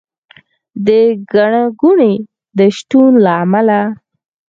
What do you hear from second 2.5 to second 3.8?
د شتون له امله